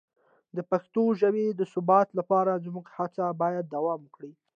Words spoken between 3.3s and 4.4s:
باید دوام وکړي.